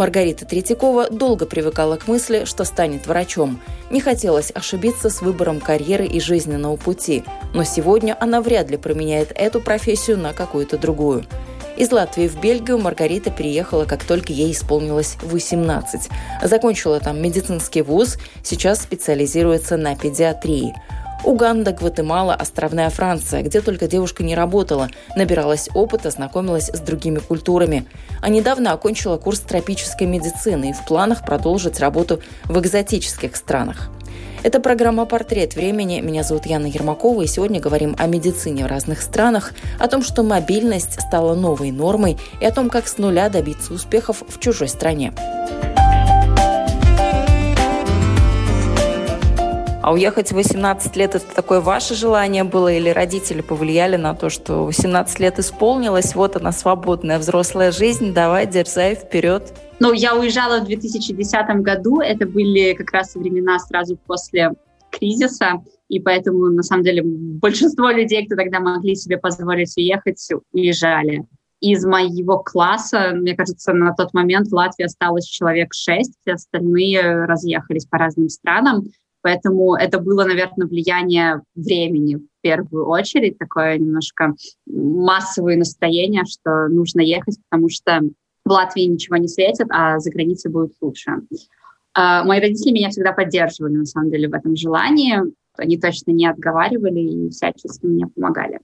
[0.00, 3.60] Маргарита Третьякова долго привыкала к мысли, что станет врачом.
[3.90, 9.30] Не хотелось ошибиться с выбором карьеры и жизненного пути, но сегодня она вряд ли променяет
[9.34, 11.26] эту профессию на какую-то другую.
[11.76, 16.08] Из Латвии в Бельгию Маргарита переехала, как только ей исполнилось 18.
[16.44, 20.74] Закончила там медицинский вуз, сейчас специализируется на педиатрии.
[21.24, 27.86] Уганда, Гватемала, островная Франция, где только девушка не работала, набиралась опыта, знакомилась с другими культурами.
[28.22, 33.90] А недавно окончила курс тропической медицины и в планах продолжить работу в экзотических странах.
[34.42, 36.00] Это программа «Портрет времени».
[36.00, 40.22] Меня зовут Яна Ермакова, и сегодня говорим о медицине в разных странах, о том, что
[40.22, 45.12] мобильность стала новой нормой и о том, как с нуля добиться успехов в чужой стране.
[49.90, 54.30] А уехать в 18 лет– это такое ваше желание было или родители повлияли на то,
[54.30, 59.52] что 18 лет исполнилось, вот она свободная взрослая жизнь, давай, дерзай, вперед?
[59.80, 64.52] Ну, я уезжала в 2010 году, это были как раз времена сразу после
[64.92, 65.54] кризиса,
[65.88, 71.24] и поэтому, на самом деле, большинство людей, кто тогда могли себе позволить уехать, уезжали.
[71.60, 77.24] Из моего класса, мне кажется, на тот момент в Латвии осталось человек шесть, все остальные
[77.24, 78.84] разъехались по разным странам.
[79.22, 84.34] Поэтому это было, наверное, влияние времени в первую очередь, такое немножко
[84.66, 88.00] массовое настроение, что нужно ехать, потому что
[88.44, 91.12] в Латвии ничего не светит, а за границей будет лучше.
[91.98, 95.18] Uh, мои родители меня всегда поддерживали, на самом деле, в этом желании.
[95.56, 98.60] Они точно не отговаривали и всячески мне помогали.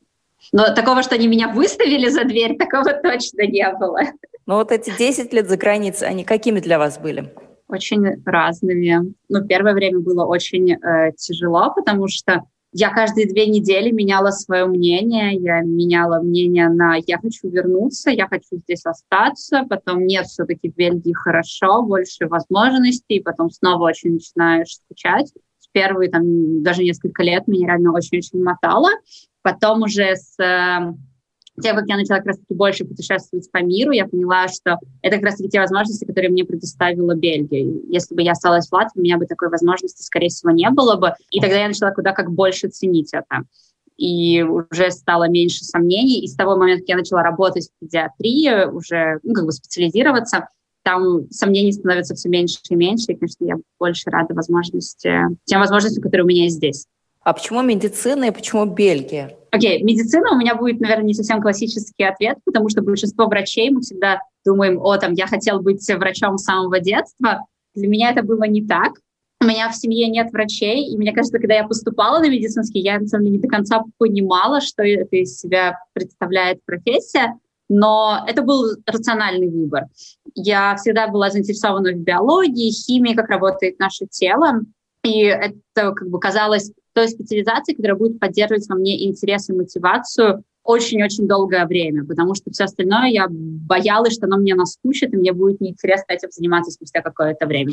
[0.52, 4.00] Но такого, что они меня выставили за дверь, такого точно не было.
[4.46, 7.32] Но вот эти 10 лет за границей, они какими для вас были?
[7.68, 9.14] Очень разными.
[9.28, 14.66] Ну, первое время было очень э, тяжело, потому что я каждые две недели меняла свое
[14.66, 15.34] мнение.
[15.34, 20.74] Я меняла мнение на «я хочу вернуться», «я хочу здесь остаться», потом «нет, все-таки в
[20.76, 25.32] Бельгии хорошо, больше возможностей», потом снова очень начинаешь скучать.
[25.72, 28.90] Первые там даже несколько лет меня реально очень-очень мотало.
[29.42, 30.94] Потом уже с э,
[31.62, 35.26] тем, как я начала как раз-таки больше путешествовать по миру, я поняла, что это как
[35.26, 37.66] раз-таки те возможности, которые мне предоставила Бельгия.
[37.88, 40.96] Если бы я осталась в Латвии, у меня бы такой возможности, скорее всего, не было
[40.96, 41.12] бы.
[41.30, 43.42] И тогда я начала куда как больше ценить это.
[43.96, 46.20] И уже стало меньше сомнений.
[46.20, 50.48] И с того момента, как я начала работать в педиатрии, уже ну, как бы специализироваться,
[50.82, 53.12] там сомнений становится все меньше и меньше.
[53.12, 55.10] И, конечно, я больше рада возможности,
[55.44, 56.86] тем возможностям, которые у меня есть здесь.
[57.26, 59.36] А почему медицина и почему Бельгия?
[59.50, 63.68] Окей, okay, медицина у меня будет, наверное, не совсем классический ответ, потому что большинство врачей,
[63.70, 67.44] мы всегда думаем, о, там, я хотел быть врачом с самого детства.
[67.74, 68.92] Для меня это было не так.
[69.40, 73.00] У меня в семье нет врачей, и мне кажется, когда я поступала на медицинский, я,
[73.00, 77.36] на самом деле, не до конца понимала, что это из себя представляет профессия,
[77.68, 79.86] но это был рациональный выбор.
[80.36, 84.60] Я всегда была заинтересована в биологии, химии, как работает наше тело,
[85.02, 90.42] и это как бы казалось той специализации, которая будет поддерживать во мне интерес и мотивацию
[90.64, 95.32] очень-очень долгое время, потому что все остальное я боялась, что оно мне наскучит, и мне
[95.32, 97.72] будет неинтересно этим заниматься спустя какое-то время.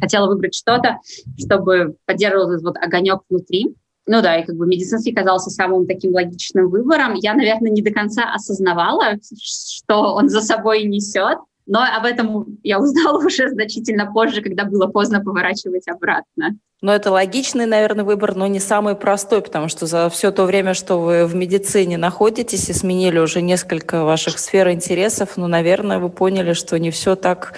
[0.00, 0.98] Хотела выбрать что-то,
[1.38, 3.76] чтобы поддерживал этот вот огонек внутри.
[4.06, 7.14] Ну да, и как бы медицинский казался самым таким логичным выбором.
[7.14, 12.78] Я, наверное, не до конца осознавала, что он за собой несет, но об этом я
[12.78, 16.56] узнала уже значительно позже, когда было поздно поворачивать обратно.
[16.80, 20.74] Но это логичный, наверное, выбор, но не самый простой, потому что за все то время,
[20.74, 26.10] что вы в медицине находитесь и сменили уже несколько ваших сфер интересов, ну, наверное, вы
[26.10, 27.54] поняли, что не все так,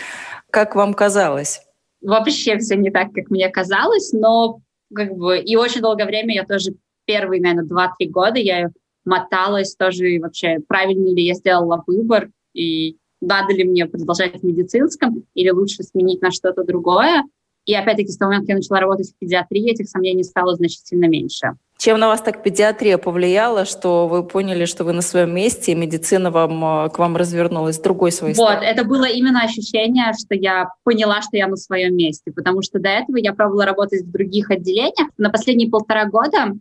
[0.51, 1.63] как вам казалось.
[2.03, 4.61] Вообще все не так, как мне казалось, но
[4.95, 6.75] как бы и очень долгое время я тоже
[7.07, 8.69] первые, наверное, два-три года я
[9.07, 15.25] моталась тоже вообще, правильно ли я сделала выбор, и надо ли мне продолжать в медицинском,
[15.35, 17.25] или лучше сменить на что-то другое.
[17.67, 21.07] И опять-таки с того момента, как я начала работать в педиатрии, этих сомнений стало значительно
[21.07, 21.55] меньше.
[21.79, 25.75] Чем на вас так педиатрия повлияла, что вы поняли, что вы на своем месте, и
[25.75, 28.59] медицина вам, э, к вам развернулась с другой своей стороны?
[28.59, 32.79] Вот, это было именно ощущение, что я поняла, что я на своем месте, потому что
[32.79, 35.09] до этого я пробовала работать в других отделениях.
[35.17, 36.55] На последние полтора года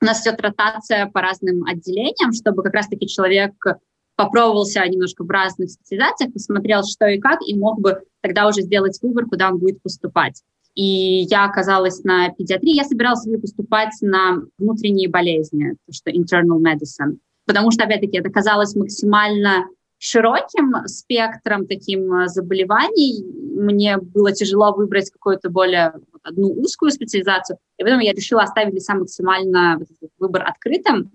[0.00, 3.52] у нас идет ротация по разным отделениям, чтобы как раз-таки человек
[4.16, 8.98] попробовался немножко в разных специализациях, посмотрел, что и как, и мог бы тогда уже сделать
[9.02, 10.42] выбор, куда он будет поступать.
[10.74, 12.74] И я оказалась на педиатрии.
[12.74, 17.18] Я собиралась поступать на внутренние болезни, то, что internal medicine.
[17.46, 19.66] Потому что, опять-таки, это казалось максимально
[19.98, 23.24] широким спектром таким э, заболеваний.
[23.56, 27.58] Мне было тяжело выбрать какую-то более одну узкую специализацию.
[27.78, 29.78] И поэтому я решила оставить для себя максимально
[30.18, 31.12] выбор открытым.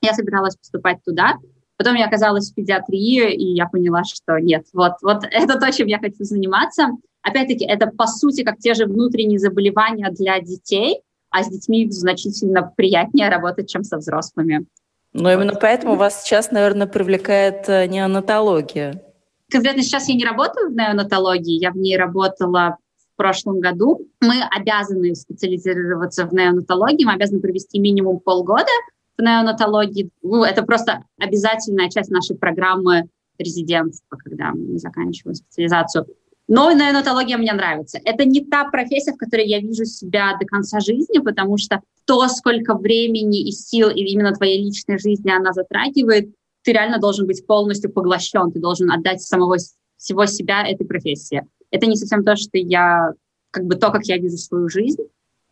[0.00, 1.34] Я собиралась поступать туда.
[1.76, 5.86] Потом я оказалась в педиатрии, и я поняла, что нет, вот, вот это то, чем
[5.88, 6.88] я хочу заниматься.
[7.22, 11.00] Опять-таки, это по сути как те же внутренние заболевания для детей,
[11.30, 14.66] а с детьми значительно приятнее работать, чем со взрослыми.
[15.12, 19.02] Но именно поэтому вас сейчас, наверное, привлекает э, неонатология.
[19.50, 22.76] Конкретно сейчас я не работаю в неонатологии, я в ней работала
[23.12, 24.08] в прошлом году.
[24.20, 28.70] Мы обязаны специализироваться в неонатологии, мы обязаны провести минимум полгода
[29.16, 30.10] в неонатологии.
[30.22, 33.08] Ну, это просто обязательная часть нашей программы
[33.38, 36.06] резидентства, когда мы заканчиваем специализацию.
[36.46, 37.98] Но неонатология мне нравится.
[38.04, 42.28] Это не та профессия, в которой я вижу себя до конца жизни, потому что то,
[42.28, 47.46] сколько времени и сил и именно твоей личной жизни она затрагивает, ты реально должен быть
[47.46, 49.56] полностью поглощен, ты должен отдать самого
[49.96, 51.46] всего себя этой профессии.
[51.70, 53.12] Это не совсем то, что я,
[53.50, 55.02] как бы то, как я вижу свою жизнь.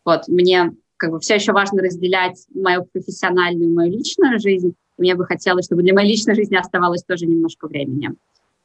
[0.05, 0.73] Вот, мне
[1.03, 4.73] как бы все еще важно разделять мою профессиональную и мою личную жизнь.
[4.97, 8.11] Мне бы хотелось, чтобы для моей личной жизни оставалось тоже немножко времени.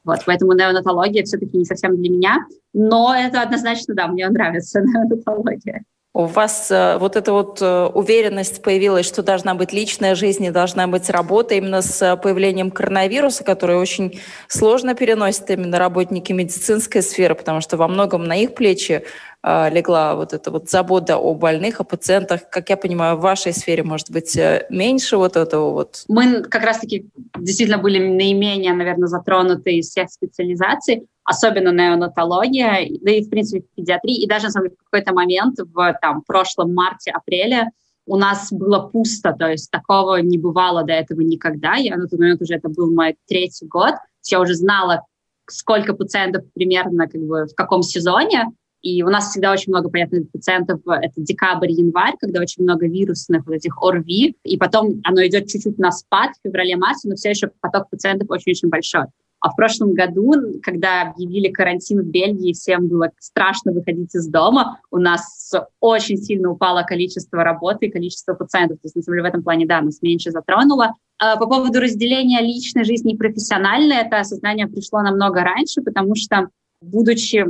[0.04, 2.36] Вот, поэтому неонатология все-таки не совсем для меня,
[2.72, 5.82] но это однозначно, да, мне нравится неонатология.
[6.18, 10.50] У вас э, вот эта вот э, уверенность появилась, что должна быть личная жизнь и
[10.50, 14.18] должна быть работа именно с появлением коронавируса, который очень
[14.48, 19.04] сложно переносят именно работники медицинской сферы, потому что во многом на их плечи
[19.44, 22.50] э, легла вот эта вот забота о больных, о пациентах.
[22.50, 24.36] Как я понимаю, в вашей сфере, может быть,
[24.70, 26.02] меньше вот этого вот?
[26.08, 27.06] Мы как раз-таки
[27.38, 34.16] действительно были наименее, наверное, затронуты из всех специализаций особенно неонатология, да и, в принципе, педиатрия.
[34.16, 37.68] И даже в какой-то момент в там, прошлом марте-апреле
[38.06, 41.74] у нас было пусто, то есть такого не бывало до этого никогда.
[41.74, 43.94] Я на тот момент уже, это был мой третий год,
[44.30, 45.02] я уже знала,
[45.50, 48.46] сколько пациентов примерно как бы в каком сезоне,
[48.80, 53.44] и у нас всегда очень много, понятно, пациентов, это декабрь, январь, когда очень много вирусных
[53.44, 57.50] вот этих ОРВИ, и потом оно идет чуть-чуть на спад в феврале-марте, но все еще
[57.60, 59.04] поток пациентов очень-очень большой.
[59.40, 60.32] А в прошлом году,
[60.62, 66.50] когда объявили карантин в Бельгии, всем было страшно выходить из дома, у нас очень сильно
[66.50, 68.78] упало количество работы и количество пациентов.
[68.78, 70.94] То есть, на самом деле, в этом плане, да, нас меньше затронуло.
[71.20, 76.48] А по поводу разделения личной жизни и профессиональной, это осознание пришло намного раньше, потому что,
[76.80, 77.44] будучи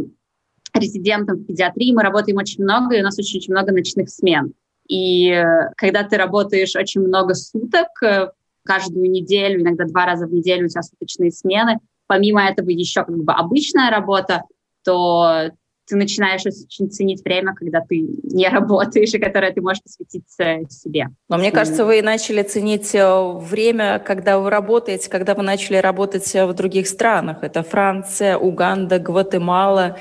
[0.74, 4.52] резидентом в педиатрии, мы работаем очень много, и у нас очень-очень много ночных смен.
[4.88, 8.28] И э, когда ты работаешь очень много суток, э,
[8.68, 11.78] каждую неделю, иногда два раза в неделю у тебя суточные смены.
[12.06, 14.42] Помимо этого еще как бы обычная работа,
[14.84, 15.50] то
[15.88, 20.24] ты начинаешь очень ценить время, когда ты не работаешь и которое ты можешь посвятить
[20.70, 21.08] себе.
[21.28, 26.32] Но мне кажется, вы начали ценить э, время, когда вы работаете, когда вы начали работать
[26.34, 27.38] в других странах.
[27.42, 29.96] Это Франция, Уганда, Гватемала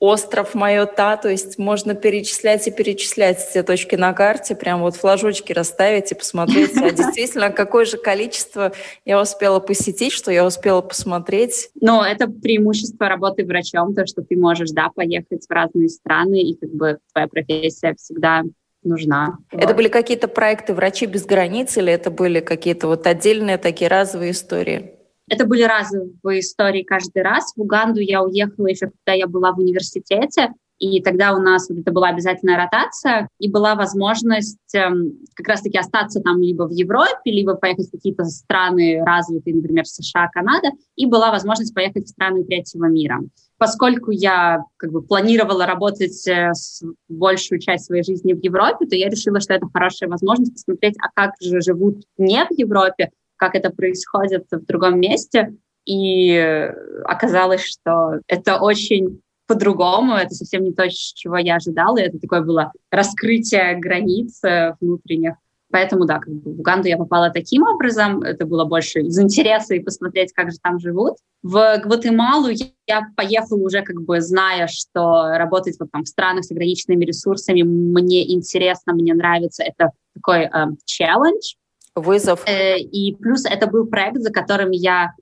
[0.00, 5.52] остров Майота, то есть можно перечислять и перечислять все точки на карте, прям вот флажочки
[5.52, 8.72] расставить и посмотреть, а действительно, какое же количество
[9.04, 11.70] я успела посетить, что я успела посмотреть.
[11.80, 16.56] Но это преимущество работы врачом, то, что ты можешь, да, поехать в разные страны, и
[16.56, 18.42] как бы твоя профессия всегда
[18.82, 19.38] нужна.
[19.50, 19.76] Это вот.
[19.76, 24.95] были какие-то проекты «Врачи без границ» или это были какие-то вот отдельные такие разовые истории?
[25.28, 27.52] Это были разовые истории каждый раз.
[27.56, 31.78] В Уганду я уехала еще, когда я была в университете, и тогда у нас вот
[31.78, 37.32] это была обязательная ротация, и была возможность эм, как раз-таки остаться там либо в Европе,
[37.32, 42.44] либо поехать в какие-то страны развитые, например, США, Канада, и была возможность поехать в страны
[42.44, 43.20] третьего мира.
[43.58, 48.94] Поскольку я как бы планировала работать э, с большую часть своей жизни в Европе, то
[48.94, 53.54] я решила, что это хорошая возможность посмотреть, а как же живут не в Европе, как
[53.54, 55.54] это происходит в другом месте.
[55.84, 56.70] И
[57.04, 62.72] оказалось, что это очень по-другому, это совсем не то, чего я ожидала, это такое было
[62.90, 65.34] раскрытие границ э, внутренних.
[65.70, 69.74] Поэтому, да, как бы в Уганду я попала таким образом, это было больше из интереса
[69.74, 71.16] и посмотреть, как же там живут.
[71.42, 72.48] В Гватемалу
[72.86, 77.62] я поехала уже как бы зная, что работать вот там в странах с ограниченными ресурсами
[77.62, 80.48] мне интересно, мне нравится, это такой
[80.84, 81.65] челлендж, э,
[81.96, 82.46] Вызов.
[82.46, 85.14] Э, и плюс это был проект, за которым я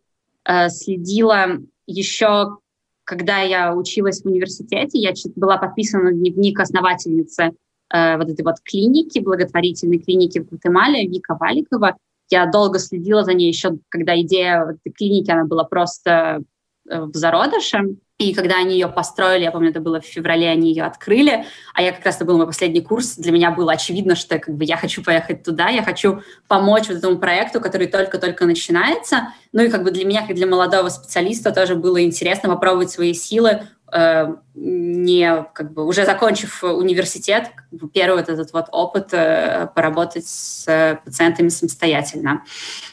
[0.45, 2.59] э, следила еще,
[3.05, 4.99] когда я училась в университете.
[4.99, 7.53] Я была подписана на дневник основательницы
[7.93, 11.97] э, вот этой вот клиники, благотворительной клиники в Гватемале, Вика Валикова.
[12.29, 16.43] Я долго следила за ней еще, когда идея этой клиники, она была просто
[16.85, 17.97] в зародыше.
[18.19, 21.83] И когда они ее построили, я помню, это было в феврале, они ее открыли, а
[21.83, 24.65] я как раз, это был мой последний курс, для меня было очевидно, что как бы,
[24.65, 29.33] я хочу поехать туда, я хочу помочь вот этому проекту, который только-только начинается.
[29.53, 33.15] Ну и как бы для меня, как для молодого специалиста, тоже было интересно попробовать свои
[33.15, 39.09] силы, э, не как бы уже закончив университет, как бы первый вот этот вот опыт
[39.11, 42.45] э, поработать с пациентами самостоятельно.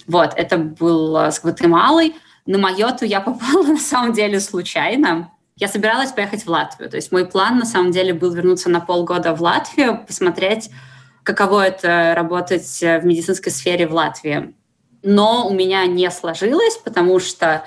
[0.08, 2.16] Вот, это был с Гватемалой.
[2.46, 5.32] На Майоту я попала на самом деле случайно.
[5.56, 6.90] Я собиралась поехать в Латвию.
[6.90, 10.70] То есть мой план на самом деле был вернуться на полгода в Латвию, посмотреть,
[11.24, 14.56] каково это работать в медицинской сфере в Латвии.
[15.04, 17.64] Но у меня не сложилось, потому что,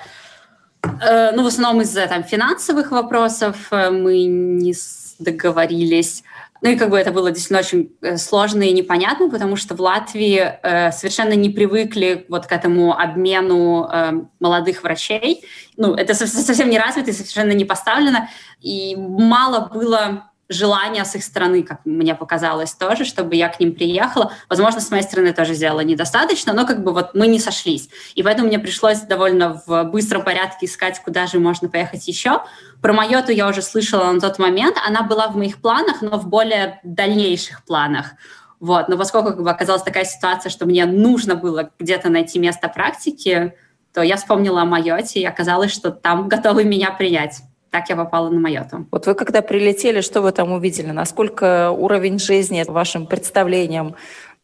[0.83, 4.73] э, ну, в основном из-за там, финансовых вопросов э, мы не
[5.19, 6.23] договорились.
[6.65, 9.81] Ну и как бы это было действительно очень э, сложно и непонятно, потому что в
[9.81, 15.45] Латвии э, совершенно не привыкли вот к этому обмену э, молодых врачей.
[15.77, 18.29] Ну, это совсем не развито, совершенно не поставлено.
[18.61, 23.73] И мало было желания с их стороны, как мне показалось тоже, чтобы я к ним
[23.73, 24.31] приехала.
[24.49, 27.89] Возможно, с моей стороны тоже сделала недостаточно, но как бы вот мы не сошлись.
[28.13, 32.43] И поэтому мне пришлось довольно в быстром порядке искать, куда же можно поехать еще.
[32.81, 34.77] Про Майоту я уже слышала на тот момент.
[34.85, 38.11] Она была в моих планах, но в более дальнейших планах.
[38.59, 38.87] Вот.
[38.87, 43.53] Но поскольку как бы, оказалась такая ситуация, что мне нужно было где-то найти место практики,
[43.93, 47.41] то я вспомнила о Майоте, и оказалось, что там готовы меня принять
[47.75, 48.87] так я попала на Майоту.
[48.89, 50.91] Вот вы когда прилетели, что вы там увидели?
[50.91, 53.95] Насколько уровень жизни вашим представлениям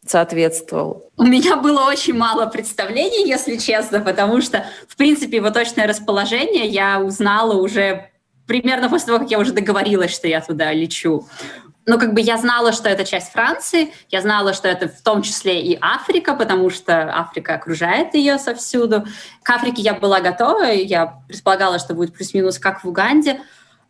[0.06, 1.10] соответствовал?
[1.16, 6.66] У меня было очень мало представлений, если честно, потому что, в принципе, его точное расположение
[6.66, 8.10] я узнала уже
[8.46, 11.26] примерно после того, как я уже договорилась, что я туда лечу
[11.86, 15.22] ну, как бы я знала, что это часть Франции, я знала, что это в том
[15.22, 19.04] числе и Африка, потому что Африка окружает ее совсюду.
[19.42, 23.40] К Африке я была готова, я предполагала, что будет плюс-минус как в Уганде.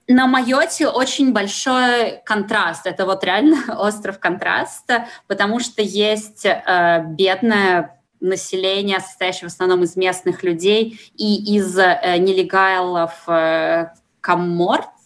[0.08, 2.86] На Майоте очень большой контраст.
[2.86, 9.96] Это вот реально остров контраста, потому что есть э, бедное население, состоящее в основном из
[9.96, 13.88] местных людей и из э, нелегалов э,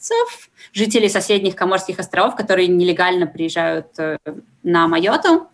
[0.07, 4.19] коморцев, жителей соседних Коморских островов, которые нелегально приезжают э,
[4.63, 5.49] на Майоту.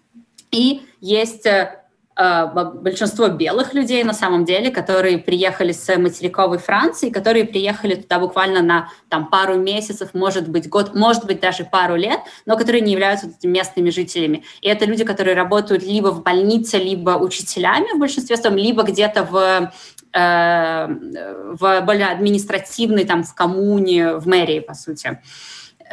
[0.51, 1.81] И есть э,
[2.17, 8.19] э, большинство белых людей на самом деле, которые приехали с материковой Франции, которые приехали туда
[8.19, 12.81] буквально на там, пару месяцев, может быть год, может быть даже пару лет, но которые
[12.81, 14.45] не являются местными жителями.
[14.61, 19.25] И это люди, которые работают либо в больнице, либо учителями в большинстве своем, либо где-то
[19.25, 19.73] в
[20.15, 25.19] в более административной, там, в коммуне, в мэрии, по сути.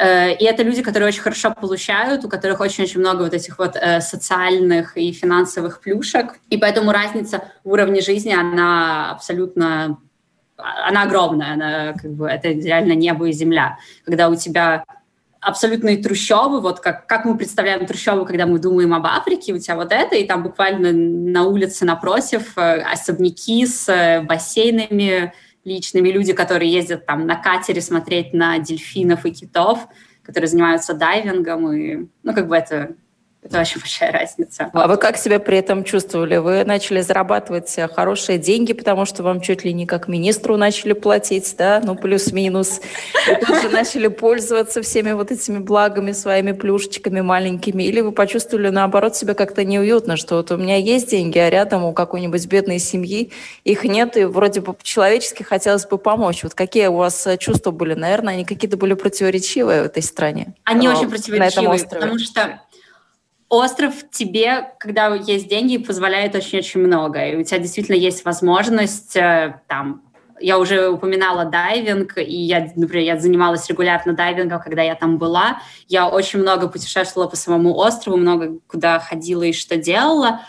[0.00, 3.76] Э, и это люди, которые очень хорошо получают, у которых очень-очень много вот этих вот
[3.76, 6.36] э, социальных и финансовых плюшек.
[6.48, 9.98] И поэтому разница в уровне жизни, она абсолютно
[10.56, 13.78] она огромная, она как бы это реально небо и земля.
[14.04, 14.84] Когда у тебя
[15.40, 19.76] абсолютные трущобы, вот как, как мы представляем трущобы, когда мы думаем об Африке, у тебя
[19.76, 25.32] вот это, и там буквально на улице напротив э, особняки с э, бассейнами
[25.64, 29.88] личными, люди, которые ездят там на катере смотреть на дельфинов и китов,
[30.22, 32.94] которые занимаются дайвингом, и, ну, как бы это
[33.42, 34.70] это очень большая разница.
[34.72, 36.36] А вы как себя при этом чувствовали?
[36.36, 41.54] Вы начали зарабатывать хорошие деньги, потому что вам чуть ли не как министру начали платить,
[41.56, 42.80] да, ну плюс-минус.
[43.30, 47.82] И тут же начали пользоваться всеми вот этими благами, своими плюшечками маленькими.
[47.82, 51.84] Или вы почувствовали, наоборот, себя как-то неуютно, что вот у меня есть деньги, а рядом
[51.84, 53.32] у какой-нибудь бедной семьи
[53.64, 56.42] их нет, и вроде бы по-человечески хотелось бы помочь.
[56.42, 57.94] Вот какие у вас чувства были?
[57.94, 60.54] Наверное, они какие-то были противоречивые в этой стране.
[60.64, 62.60] Они очень противоречивые, потому что
[63.50, 67.26] остров тебе, когда есть деньги, позволяет очень-очень много.
[67.26, 70.02] И у тебя действительно есть возможность э, там
[70.42, 75.60] я уже упоминала дайвинг, и я, например, я занималась регулярно дайвингом, когда я там была.
[75.86, 80.40] Я очень много путешествовала по самому острову, много куда ходила и что делала.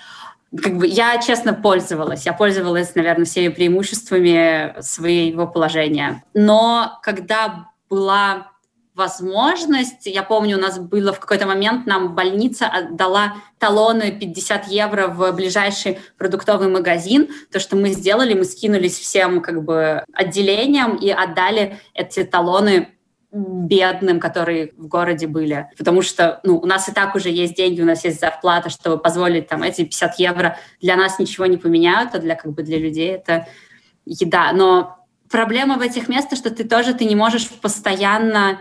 [0.57, 2.25] Как бы я, честно, пользовалась.
[2.25, 6.23] Я пользовалась, наверное, всеми преимуществами своего положения.
[6.33, 8.51] Но когда была
[8.95, 10.05] возможность.
[10.05, 15.31] Я помню, у нас было в какой-то момент, нам больница отдала талоны 50 евро в
[15.31, 17.29] ближайший продуктовый магазин.
[17.51, 22.89] То, что мы сделали, мы скинулись всем как бы отделениям и отдали эти талоны
[23.31, 25.69] бедным, которые в городе были.
[25.77, 28.97] Потому что ну, у нас и так уже есть деньги, у нас есть зарплата, чтобы
[28.97, 30.57] позволить там эти 50 евро.
[30.81, 33.47] Для нас ничего не поменяют, а для, как бы, для людей это
[34.05, 34.51] еда.
[34.51, 34.97] Но
[35.29, 38.59] проблема в этих местах, что ты тоже ты не можешь постоянно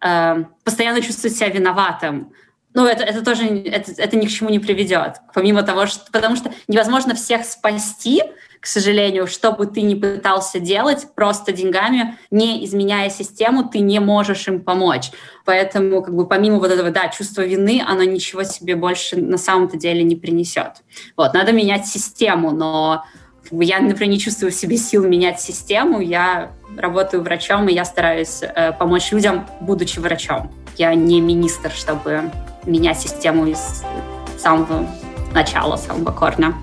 [0.00, 2.32] Эм, постоянно чувствовать себя виноватым.
[2.74, 5.16] ну, это, это тоже это, это ни к чему не приведет.
[5.32, 6.10] Помимо того, что...
[6.12, 8.22] Потому что невозможно всех спасти,
[8.60, 13.98] к сожалению, что бы ты ни пытался делать, просто деньгами, не изменяя систему, ты не
[14.00, 15.10] можешь им помочь.
[15.46, 19.78] Поэтому, как бы, помимо вот этого, да, чувства вины, оно ничего себе больше на самом-то
[19.78, 20.82] деле не принесет.
[21.16, 23.04] Вот, надо менять систему, но
[23.50, 28.40] я, например, не чувствую в себе сил менять систему, я работаю врачом, и я стараюсь
[28.42, 30.50] э, помочь людям, будучи врачом.
[30.76, 32.30] Я не министр, чтобы
[32.64, 33.82] менять систему из
[34.38, 34.86] самого
[35.32, 36.54] начала, самого корня.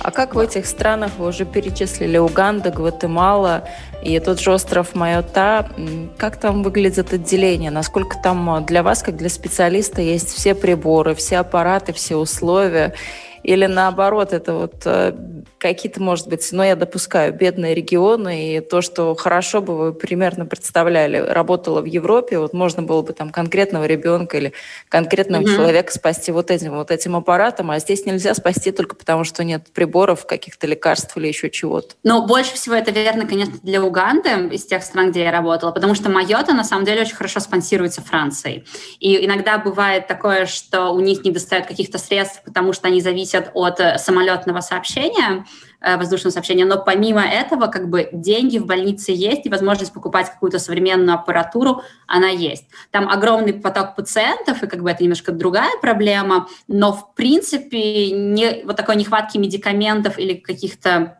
[0.00, 3.68] А как в этих странах, вы уже перечислили Уганда, Гватемала
[4.02, 5.68] и тот же остров Майота,
[6.16, 7.70] как там выглядит отделение?
[7.70, 12.94] Насколько там для вас, как для специалиста, есть все приборы, все аппараты, все условия?
[13.42, 15.14] Или наоборот, это вот э,
[15.58, 19.92] какие-то, может быть, но ну, я допускаю, бедные регионы, и то, что хорошо бы вы
[19.92, 24.52] примерно представляли, работало в Европе, вот можно было бы там конкретного ребенка или
[24.88, 25.56] конкретного mm-hmm.
[25.56, 29.66] человека спасти вот этим вот этим аппаратом, а здесь нельзя спасти только потому, что нет
[29.72, 31.94] приборов, каких-то лекарств или еще чего-то.
[32.02, 35.94] Но больше всего это верно, конечно, для Уганды, из тех стран, где я работала, потому
[35.94, 38.64] что Майота, на самом деле, очень хорошо спонсируется Францией.
[39.00, 43.50] И иногда бывает такое, что у них не достает каких-то средств, потому что они зависят
[43.54, 45.44] от э, самолетного сообщения,
[45.80, 46.64] воздушного сообщения.
[46.64, 51.82] Но помимо этого, как бы деньги в больнице есть, и возможность покупать какую-то современную аппаратуру,
[52.06, 52.64] она есть.
[52.90, 58.64] Там огромный поток пациентов, и как бы это немножко другая проблема, но в принципе не,
[58.64, 61.18] вот такой нехватки медикаментов или каких-то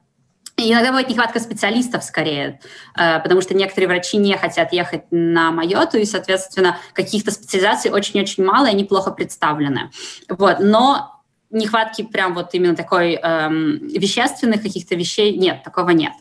[0.61, 2.59] Иногда бывает нехватка специалистов скорее,
[2.99, 8.45] э, потому что некоторые врачи не хотят ехать на Майоту, и, соответственно, каких-то специализаций очень-очень
[8.45, 9.93] мало, и они плохо представлены.
[10.29, 10.57] Вот.
[10.59, 11.18] Но
[11.51, 16.13] нехватки прям вот именно такой эм, вещественных каких-то вещей нет, такого нет.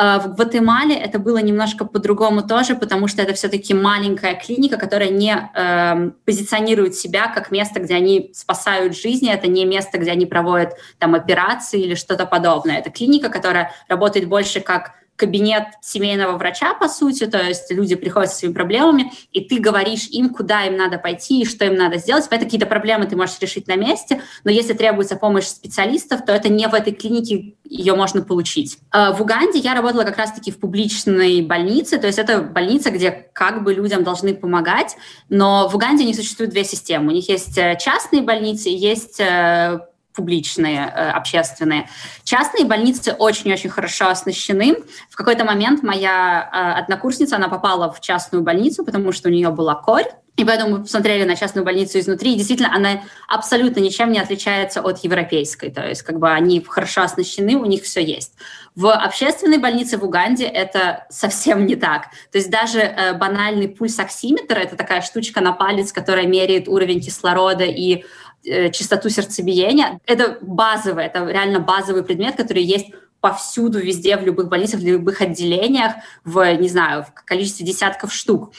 [0.00, 5.10] А в Гватемале это было немножко по-другому тоже, потому что это все-таки маленькая клиника, которая
[5.10, 9.28] не э, позиционирует себя как место, где они спасают жизни.
[9.28, 12.78] Это не место, где они проводят там операции или что-то подобное.
[12.78, 18.30] Это клиника, которая работает больше как кабинет семейного врача, по сути, то есть люди приходят
[18.30, 21.98] со своими проблемами, и ты говоришь им, куда им надо пойти и что им надо
[21.98, 22.26] сделать.
[22.30, 26.48] Поэтому какие-то проблемы ты можешь решить на месте, но если требуется помощь специалистов, то это
[26.48, 28.78] не в этой клинике ее можно получить.
[28.90, 33.10] А, в Уганде я работала как раз-таки в публичной больнице, то есть это больница, где
[33.10, 34.96] как бы людям должны помогать,
[35.28, 37.08] но в Уганде не существует две системы.
[37.08, 39.80] У них есть э, частные больницы, есть э,
[40.18, 41.88] публичные, э, общественные.
[42.24, 44.78] Частные больницы очень-очень хорошо оснащены.
[45.08, 49.50] В какой-то момент моя э, однокурсница, она попала в частную больницу, потому что у нее
[49.50, 54.12] была корь, и поэтому мы посмотрели на частную больницу изнутри, и действительно она абсолютно ничем
[54.12, 55.68] не отличается от европейской.
[55.68, 58.34] То есть как бы они хорошо оснащены, у них все есть.
[58.76, 62.04] В общественной больнице в Уганде это совсем не так.
[62.30, 67.64] То есть даже э, банальный пульсоксиметр, это такая штучка на палец, которая меряет уровень кислорода
[67.64, 68.04] и
[68.44, 70.00] частоту сердцебиения.
[70.06, 72.86] Это базовый, это реально базовый предмет, который есть
[73.20, 78.52] повсюду, везде, в любых больницах, в любых отделениях, в, не знаю, в количестве десятков штук.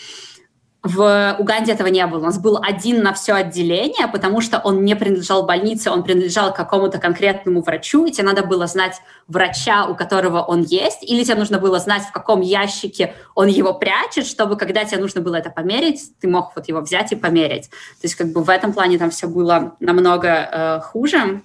[0.82, 2.20] В Уганде этого не было.
[2.20, 6.54] У нас был один на все отделение, потому что он не принадлежал больнице, он принадлежал
[6.54, 11.36] какому-то конкретному врачу, и тебе надо было знать врача, у которого он есть, или тебе
[11.36, 15.50] нужно было знать, в каком ящике он его прячет, чтобы, когда тебе нужно было это
[15.50, 17.70] померить, ты мог вот его взять и померить.
[17.70, 21.42] То есть как бы в этом плане там все было намного э, хуже.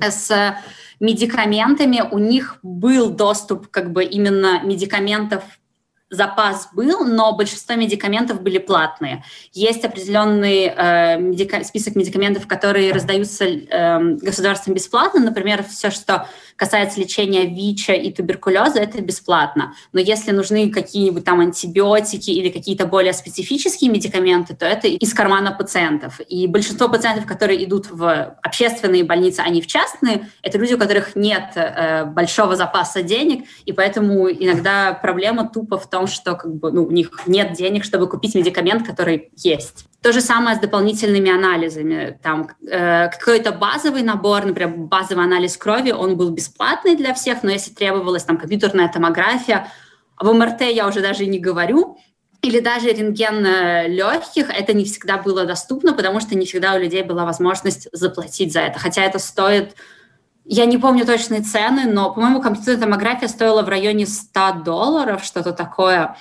[0.00, 0.56] С
[0.98, 5.44] медикаментами у них был доступ как бы именно медикаментов
[6.08, 9.24] запас был, но большинство медикаментов были платные.
[9.52, 15.20] Есть определенный э, медика- список медикаментов, которые раздаются э, государством бесплатно.
[15.20, 19.74] Например, все, что касается лечения ВИЧа и туберкулеза, это бесплатно.
[19.92, 25.50] Но если нужны какие-нибудь там антибиотики или какие-то более специфические медикаменты, то это из кармана
[25.50, 26.20] пациентов.
[26.28, 30.78] И большинство пациентов, которые идут в общественные больницы, а не в частные, это люди, у
[30.78, 36.54] которых нет э, большого запаса денег, и поэтому иногда проблема тупо в том, что как
[36.54, 39.86] бы, ну, у них нет денег, чтобы купить медикамент, который есть.
[40.02, 42.18] То же самое с дополнительными анализами.
[42.22, 47.50] Там э, какой-то базовый набор, например, базовый анализ крови, он был бесплатный для всех, но
[47.50, 49.68] если требовалась там компьютерная томография,
[50.20, 51.98] в МРТ я уже даже не говорю,
[52.42, 56.78] или даже рентген э, легких, это не всегда было доступно, потому что не всегда у
[56.78, 58.78] людей была возможность заплатить за это.
[58.78, 59.74] Хотя это стоит,
[60.48, 65.52] я не помню точные цены, но, по-моему, компьютерная томография стоила в районе 100 долларов, что-то
[65.52, 66.16] такое.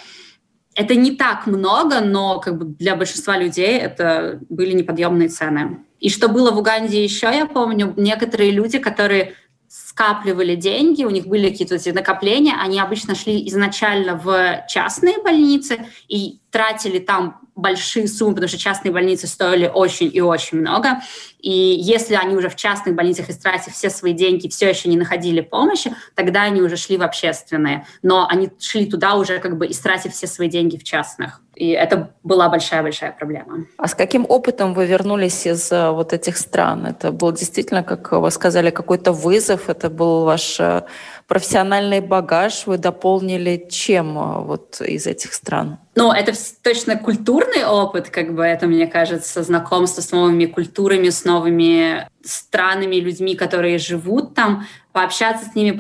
[0.74, 5.86] Это не так много, но как бы для большинства людей это были неподъемные цены.
[6.00, 9.36] И что было в Уганде еще, я помню, некоторые люди, которые
[9.68, 15.86] скапливали деньги, у них были какие-то эти накопления, они обычно шли изначально в частные больницы
[16.08, 21.02] и тратили там большие суммы, потому что частные больницы стоили очень и очень много.
[21.40, 25.42] И если они уже в частных больницах, истратив все свои деньги, все еще не находили
[25.42, 27.86] помощи, тогда они уже шли в общественные.
[28.02, 31.42] Но они шли туда уже как бы истратив все свои деньги в частных.
[31.56, 33.66] И это была большая-большая проблема.
[33.78, 36.86] А с каким опытом вы вернулись из э, вот этих стран?
[36.86, 39.70] Это был действительно, как вы сказали, какой-то вызов?
[39.70, 40.84] Это был ваш э,
[41.28, 42.68] профессиональный багаж?
[42.68, 45.78] Вы дополнили чем э, вот из этих стран?
[45.96, 51.24] Ну, это точно культурный опыт, как бы это, мне кажется, знакомство с новыми культурами, с
[51.24, 55.72] новыми странами, людьми, которые живут там, пообщаться с ними,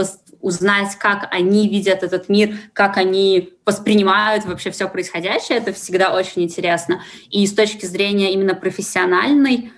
[0.46, 6.44] узнать, как они видят этот мир, как они воспринимают вообще все происходящее, это всегда очень
[6.44, 7.02] интересно.
[7.32, 9.72] И с точки зрения именно профессиональной,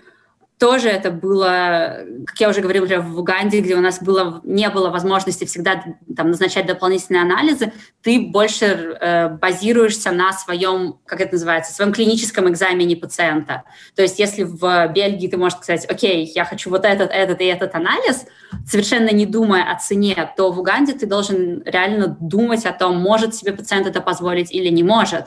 [0.59, 4.89] тоже это было, как я уже говорила, в Уганде, где у нас было, не было
[4.89, 5.83] возможности всегда
[6.15, 12.49] там, назначать дополнительные анализы, ты больше э, базируешься на своем, как это называется, своем клиническом
[12.49, 13.63] экзамене пациента.
[13.95, 17.45] То есть если в Бельгии ты можешь сказать, окей, я хочу вот этот, этот и
[17.45, 18.25] этот анализ,
[18.65, 23.35] совершенно не думая о цене, то в Уганде ты должен реально думать о том, может
[23.35, 25.25] себе пациент это позволить или не может.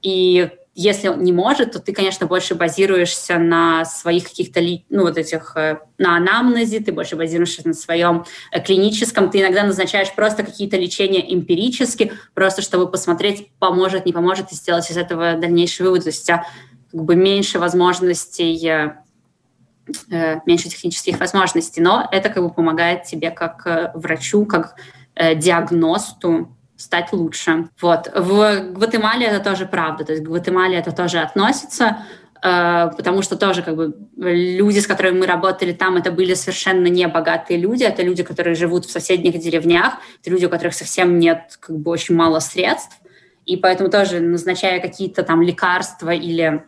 [0.00, 0.48] И
[0.82, 5.54] если он не может, то ты, конечно, больше базируешься на своих каких-то, ну, вот этих,
[5.54, 10.78] э, на анамнезе, ты больше базируешься на своем э, клиническом, ты иногда назначаешь просто какие-то
[10.78, 16.04] лечения эмпирически, просто чтобы посмотреть, поможет, не поможет, и сделать из этого дальнейший вывод.
[16.04, 16.46] То есть у тебя
[16.90, 23.92] как бы меньше возможностей э, меньше технических возможностей, но это как бы помогает тебе как
[23.94, 24.76] врачу, как
[25.14, 27.68] диагносту стать лучше.
[27.80, 28.10] Вот.
[28.14, 31.98] В Гватемале это тоже правда, то есть к Гватемале это тоже относится,
[32.42, 36.86] э, потому что тоже как бы люди, с которыми мы работали там, это были совершенно
[36.86, 41.18] не богатые люди, это люди, которые живут в соседних деревнях, это люди, у которых совсем
[41.18, 42.96] нет как бы очень мало средств,
[43.44, 46.64] и поэтому тоже назначая какие-то там лекарства или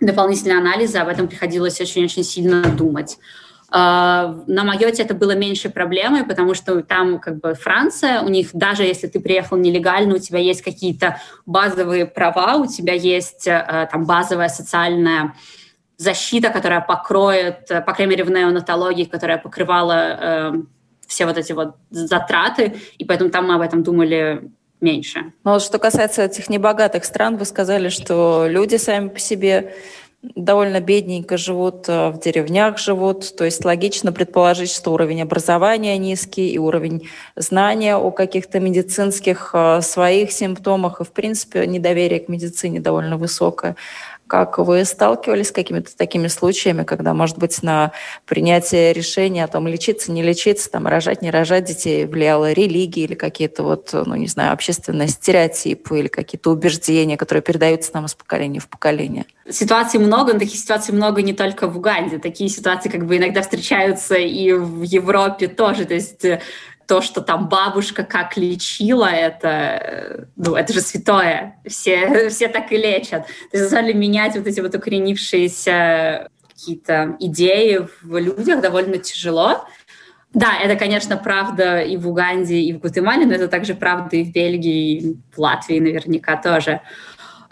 [0.00, 3.18] дополнительные анализы, об этом приходилось очень-очень сильно думать.
[3.70, 8.50] А, на Майоте это было меньше проблемы, потому что там как бы Франция, у них
[8.54, 13.88] даже если ты приехал нелегально, у тебя есть какие-то базовые права, у тебя есть э,
[13.92, 15.34] там базовая социальная
[15.98, 20.52] защита, которая покроет, по крайней мере, в неонатологии, которая покрывала э,
[21.06, 24.50] все вот эти вот затраты, и поэтому там мы об этом думали
[24.80, 25.32] меньше.
[25.44, 29.74] Ну, что касается этих небогатых стран, вы сказали, что люди сами по себе
[30.22, 33.36] довольно бедненько живут, э, в деревнях живут.
[33.36, 39.80] То есть логично предположить, что уровень образования низкий и уровень знания о каких-то медицинских э,
[39.80, 43.76] своих симптомах и, в принципе, недоверие к медицине довольно высокое.
[44.28, 47.92] Как вы сталкивались с какими-то такими случаями, когда, может быть, на
[48.26, 53.14] принятие решения о том, лечиться, не лечиться, там, рожать, не рожать детей влияла религия или
[53.14, 58.60] какие-то вот, ну, не знаю, общественные стереотипы или какие-то убеждения, которые передаются нам из поколения
[58.60, 59.24] в поколение?
[59.50, 62.18] Ситуаций много, но таких ситуаций много не только в Уганде.
[62.18, 65.86] Такие ситуации как бы иногда встречаются и в Европе тоже.
[65.86, 66.42] То есть э,
[66.88, 71.60] то, что там бабушка как лечила, это, ну, это же святое.
[71.66, 73.26] Все, все так и лечат.
[73.52, 79.66] То есть стали менять вот эти вот укоренившиеся какие-то идеи в людях довольно тяжело.
[80.32, 84.24] Да, это, конечно, правда и в Уганде, и в Гватемале, но это также правда и
[84.24, 86.80] в Бельгии, и в Латвии наверняка тоже.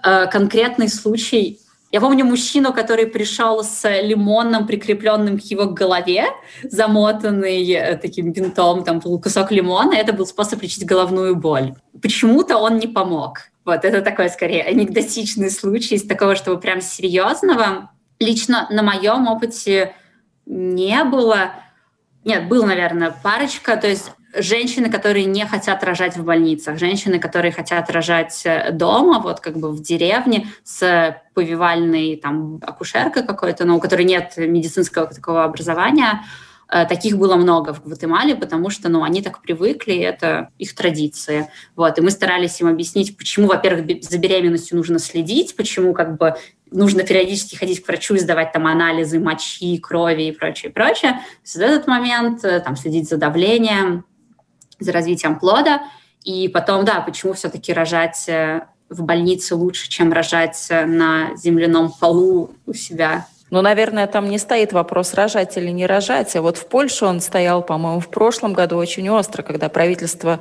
[0.02, 1.60] Э, конкретный случай
[1.92, 6.26] я помню мужчину, который пришел с лимоном, прикрепленным к его голове,
[6.64, 11.74] замотанный э, таким бинтом, там был кусок лимона, это был способ лечить головную боль.
[12.02, 13.38] Почему-то он не помог.
[13.64, 17.90] Вот это такой, скорее, анекдотичный случай из такого, чтобы прям серьезного.
[18.18, 19.94] Лично на моем опыте
[20.44, 21.52] не было.
[22.24, 23.76] Нет, был, наверное, парочка.
[23.76, 29.20] То есть женщины, которые не хотят рожать в больницах, женщины, которые хотят рожать э, дома,
[29.20, 35.06] вот как бы в деревне с повивальной там акушеркой какой-то, но у которой нет медицинского
[35.06, 36.24] такого образования,
[36.68, 41.48] э, Таких было много в Гватемале, потому что ну, они так привыкли, это их традиции.
[41.76, 41.98] Вот.
[41.98, 46.34] И мы старались им объяснить, почему, во-первых, за беременностью нужно следить, почему как бы
[46.70, 51.12] нужно периодически ходить к врачу и сдавать там анализы мочи, крови и прочее, прочее.
[51.12, 54.04] То есть в этот момент э, там, следить за давлением,
[54.78, 55.82] за развитием плода.
[56.24, 61.92] И потом, да, почему все-таки рожать э, в больнице лучше, чем рожать э, на земляном
[61.92, 66.34] полу у себя ну, наверное, там не стоит вопрос, рожать или не рожать.
[66.34, 70.40] А вот в Польше он стоял, по-моему, в прошлом году очень остро, когда правительство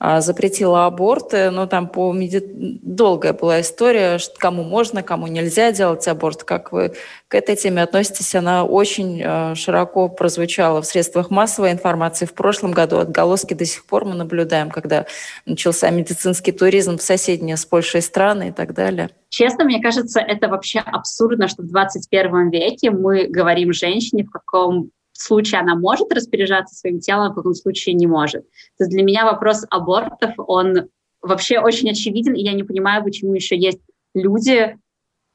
[0.00, 2.40] запретила аборты, но там по меди...
[2.44, 6.44] долгая была история, кому можно, кому нельзя делать аборт.
[6.44, 6.94] Как вы
[7.26, 8.34] к этой теме относитесь?
[8.36, 12.98] Она очень а, широко прозвучала в средствах массовой информации в прошлом году.
[12.98, 15.06] Отголоски до сих пор мы наблюдаем, когда
[15.46, 19.10] начался медицинский туризм в соседние с Польшей страны и так далее.
[19.30, 24.90] Честно, мне кажется, это вообще абсурдно, что в 21 веке мы говорим женщине, в каком
[25.20, 28.42] случае она может распоряжаться своим телом, в каком случае не может.
[28.76, 30.88] То есть для меня вопрос абортов, он
[31.20, 33.80] вообще очень очевиден, и я не понимаю, почему еще есть
[34.14, 34.76] люди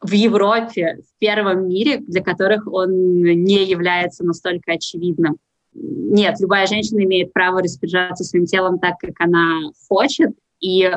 [0.01, 2.91] в Европе, в первом мире, для которых он
[3.21, 5.37] не является настолько очевидным.
[5.73, 10.91] Нет, любая женщина имеет право распоряжаться своим телом так, как она хочет, и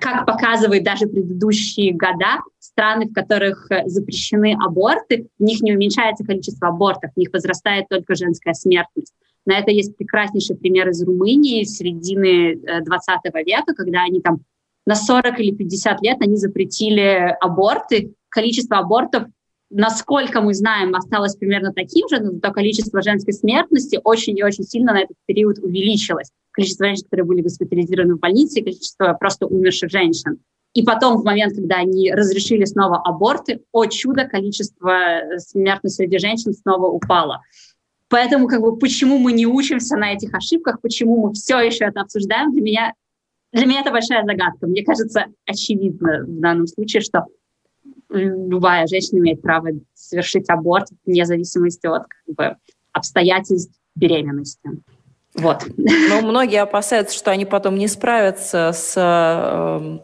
[0.00, 6.24] как показывают даже предыдущие года, страны, в которых э, запрещены аборты, в них не уменьшается
[6.24, 9.14] количество абортов, в них возрастает только женская смертность.
[9.46, 14.40] На это есть прекраснейший пример из Румынии середины 20 э, века, когда они там
[14.86, 18.14] на 40 или 50 лет они запретили аборты.
[18.28, 19.24] Количество абортов,
[19.70, 24.64] насколько мы знаем, осталось примерно таким же, но то количество женской смертности очень и очень
[24.64, 26.30] сильно на этот период увеличилось.
[26.52, 30.38] Количество женщин, которые были госпитализированы в больнице, количество просто умерших женщин.
[30.72, 36.18] И потом, в момент, когда они разрешили снова аборты, о чудо, количество э, смертности среди
[36.18, 37.42] женщин снова упало.
[38.08, 42.00] Поэтому как бы, почему мы не учимся на этих ошибках, почему мы все еще это
[42.00, 42.94] обсуждаем, для меня,
[43.52, 44.66] для меня это большая загадка.
[44.66, 47.26] Мне кажется, очевидно в данном случае, что
[48.08, 52.56] любая женщина имеет право совершить аборт вне зависимости от как бы,
[52.92, 54.68] обстоятельств беременности.
[55.40, 55.64] Вот.
[55.76, 59.98] Но многие опасаются, что они потом не справятся с э,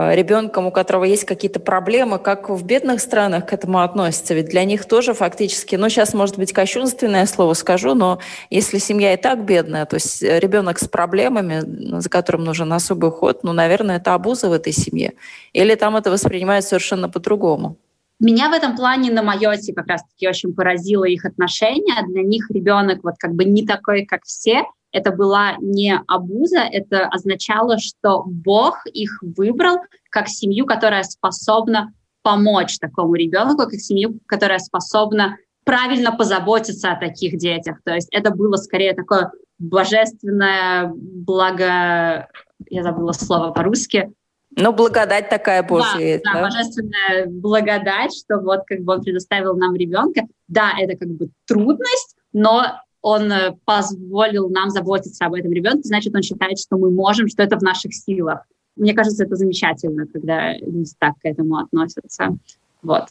[0.00, 4.32] Э, ребенком, у которого есть какие-то проблемы, как в бедных странах к этому относятся?
[4.32, 9.14] Ведь для них тоже фактически, ну сейчас, может быть, кощунственное слово скажу, но если семья
[9.14, 13.96] и так бедная, то есть ребенок с проблемами, за которым нужен особый уход, ну, наверное,
[13.96, 15.14] это абуза в этой семье.
[15.52, 17.76] Или там это воспринимают совершенно по-другому?
[18.20, 21.94] Меня в этом плане на Майоте как раз-таки очень поразило их отношение.
[22.08, 27.06] Для них ребенок вот как бы не такой, как все, это была не абуза, это
[27.06, 29.78] означало, что Бог их выбрал
[30.10, 37.38] как семью, которая способна помочь такому ребенку, как семью, которая способна правильно позаботиться о таких
[37.38, 37.78] детях.
[37.84, 42.28] То есть это было скорее такое божественное благо...
[42.68, 44.10] Я забыла слово по-русски.
[44.56, 46.20] Ну, благодать такая Божья.
[46.24, 50.22] Да, да, да, божественная благодать, что вот как бы он предоставил нам ребенка.
[50.48, 52.64] Да, это как бы трудность, но
[53.00, 57.42] он э, позволил нам заботиться об этом ребенке, значит, он считает, что мы можем, что
[57.42, 58.44] это в наших силах.
[58.76, 62.36] Мне кажется, это замечательно, когда люди так к этому относятся.
[62.82, 63.08] Вот.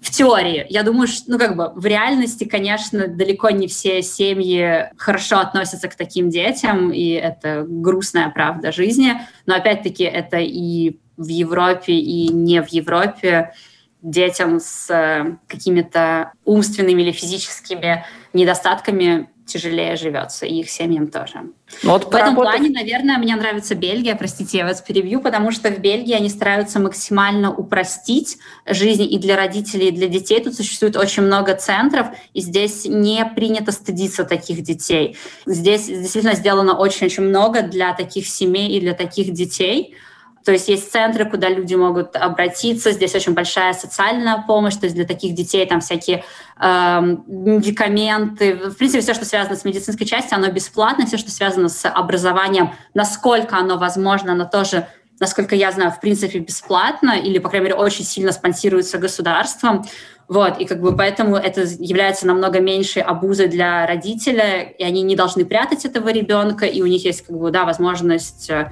[0.00, 4.90] В теории, я думаю, что, ну, как бы, в реальности, конечно, далеко не все семьи
[4.96, 11.26] хорошо относятся к таким детям, и это грустная правда жизни, но, опять-таки, это и в
[11.26, 13.52] Европе, и не в Европе.
[14.00, 21.42] Детям с э, какими-то умственными или физическими недостатками тяжелее живется, и их семьям тоже.
[21.82, 25.70] Ну вот в этом плане, наверное, мне нравится Бельгия, простите, я вас перебью, потому что
[25.70, 30.42] в Бельгии они стараются максимально упростить жизнь и для родителей, и для детей.
[30.42, 35.16] Тут существует очень много центров, и здесь не принято стыдиться таких детей.
[35.46, 39.94] Здесь действительно сделано очень-очень много для таких семей и для таких детей–
[40.44, 42.92] то есть есть центры, куда люди могут обратиться.
[42.92, 44.74] Здесь очень большая социальная помощь.
[44.74, 46.24] То есть для таких детей там всякие
[46.58, 48.54] э, медикаменты.
[48.54, 51.06] В принципе, все, что связано с медицинской частью, оно бесплатно.
[51.06, 54.86] Все, что связано с образованием, насколько оно возможно, оно тоже
[55.20, 59.84] насколько я знаю, в принципе, бесплатно или, по крайней мере, очень сильно спонсируется государством.
[60.28, 65.16] Вот, и как бы поэтому это является намного меньшей обузой для родителя, и они не
[65.16, 68.70] должны прятать этого ребенка, и у них есть, как бы, да, возможность э,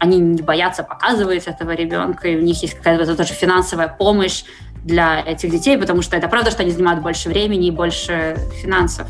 [0.00, 4.44] они не боятся показывать этого ребенка, и у них есть какая-то тоже финансовая помощь
[4.82, 9.06] для этих детей, потому что это правда, что они занимают больше времени и больше финансов.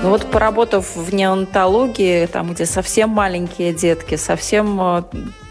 [0.00, 5.02] Ну вот поработав в неонтологии, там, где совсем маленькие детки, совсем, э,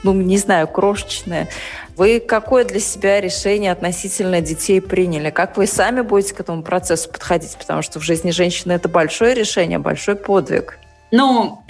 [0.03, 1.49] ну, не знаю, крошечные,
[1.97, 5.31] вы какое для себя решение относительно детей приняли?
[5.31, 7.57] Как вы сами будете к этому процессу подходить?
[7.57, 10.77] Потому что в жизни женщины это большое решение, большой подвиг.
[11.10, 11.63] Ну,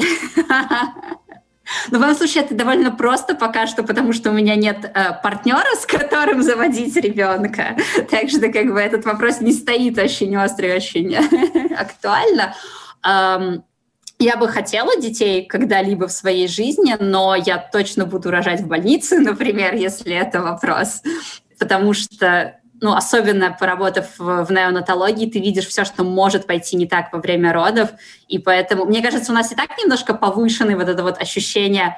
[1.92, 5.14] ну, в данном случае это довольно просто пока что, потому что у меня нет э,
[5.24, 7.78] партнера, с которым заводить ребенка.
[8.12, 11.16] Так что как бы этот вопрос не стоит очень острый, очень
[11.74, 12.54] актуально.
[14.20, 19.20] Я бы хотела детей когда-либо в своей жизни, но я точно буду рожать в больнице,
[19.20, 21.02] например, если это вопрос.
[21.60, 27.12] потому что ну, особенно поработав в, неонатологии, ты видишь все, что может пойти не так
[27.12, 27.90] во время родов,
[28.28, 31.98] и поэтому, мне кажется, у нас и так немножко повышенное вот это вот ощущение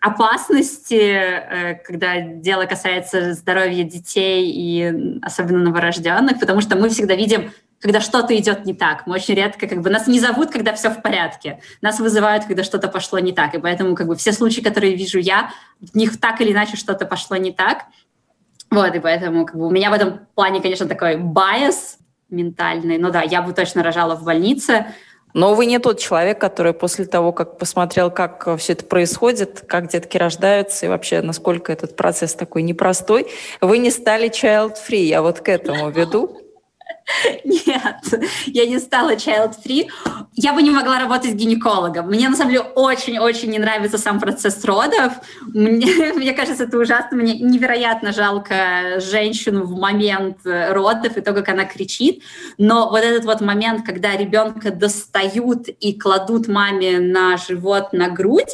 [0.00, 7.50] опасности, э, когда дело касается здоровья детей и особенно новорожденных, потому что мы всегда видим,
[7.80, 9.06] когда что-то идет не так.
[9.06, 11.60] Мы очень редко, как бы, нас не зовут, когда все в порядке.
[11.80, 13.54] Нас вызывают, когда что-то пошло не так.
[13.54, 17.06] И поэтому, как бы, все случаи, которые вижу я, в них так или иначе что-то
[17.06, 17.84] пошло не так.
[18.70, 22.98] Вот, и поэтому, как бы, у меня в этом плане, конечно, такой байс ментальный.
[22.98, 24.86] Ну да, я бы точно рожала в больнице,
[25.34, 29.88] но вы не тот человек, который после того, как посмотрел, как все это происходит, как
[29.88, 33.28] детки рождаются и вообще насколько этот процесс такой непростой,
[33.60, 35.04] вы не стали child-free.
[35.04, 36.47] Я вот к этому веду.
[37.44, 39.88] Нет, я не стала child-free.
[40.34, 42.08] Я бы не могла работать гинекологом.
[42.08, 45.14] Мне, на самом деле, очень-очень не нравится сам процесс родов.
[45.42, 47.16] Мне, мне кажется, это ужасно.
[47.16, 52.22] Мне невероятно жалко женщину в момент родов и то, как она кричит.
[52.58, 58.50] Но вот этот вот момент, когда ребенка достают и кладут маме на живот, на грудь,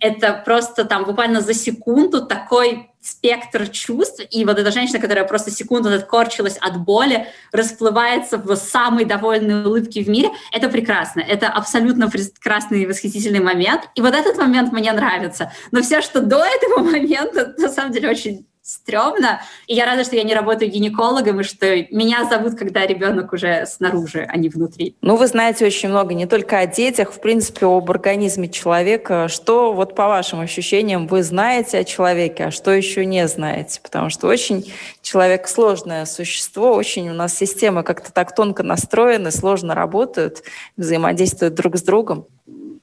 [0.00, 5.50] это просто там буквально за секунду такой спектр чувств, и вот эта женщина, которая просто
[5.50, 12.10] секунду откорчилась от боли, расплывается в самой довольной улыбке в мире, это прекрасно, это абсолютно
[12.10, 15.52] прекрасный и восхитительный момент, и вот этот момент мне нравится.
[15.70, 19.40] Но все, что до этого момента, на самом деле очень стрёмно.
[19.66, 23.66] И я рада, что я не работаю гинекологом, и что меня зовут, когда ребенок уже
[23.66, 24.96] снаружи, а не внутри.
[25.00, 29.28] Ну, вы знаете очень много не только о детях, в принципе, об организме человека.
[29.28, 33.80] Что, вот по вашим ощущениям, вы знаете о человеке, а что еще не знаете?
[33.82, 39.74] Потому что очень человек сложное существо, очень у нас системы как-то так тонко настроены, сложно
[39.74, 40.42] работают,
[40.76, 42.26] взаимодействуют друг с другом.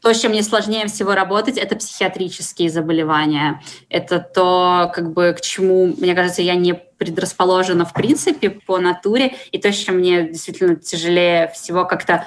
[0.02, 3.62] То, с чем мне сложнее всего работать, это психиатрические заболевания.
[3.90, 9.36] Это то, как бы, к чему, мне кажется, я не предрасположена в принципе по натуре,
[9.52, 12.26] и то, с чем мне действительно тяжелее всего как-то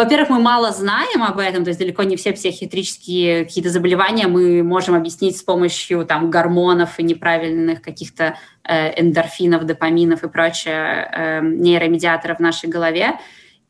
[0.00, 4.62] во-первых, мы мало знаем об этом, то есть далеко не все психиатрические какие-то заболевания мы
[4.62, 11.40] можем объяснить с помощью там, гормонов и неправильных каких-то э, эндорфинов, допаминов и прочее э,
[11.42, 13.18] нейромедиаторов в нашей голове.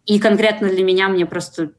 [0.07, 1.72] И конкретно для меня мне просто